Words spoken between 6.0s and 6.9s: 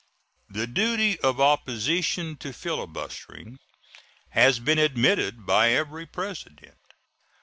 President.